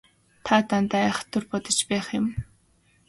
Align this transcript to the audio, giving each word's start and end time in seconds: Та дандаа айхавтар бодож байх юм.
Та 0.45 0.55
дандаа 0.69 1.03
айхавтар 1.09 1.43
бодож 1.51 1.77
байх 1.93 2.07
юм. 2.19 2.27